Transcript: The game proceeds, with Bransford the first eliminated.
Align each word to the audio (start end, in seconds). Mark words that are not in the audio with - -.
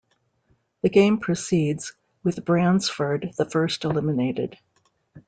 The 0.81 0.89
game 0.89 1.19
proceeds, 1.19 1.93
with 2.23 2.43
Bransford 2.43 3.33
the 3.37 3.45
first 3.45 3.83
eliminated. 3.83 4.57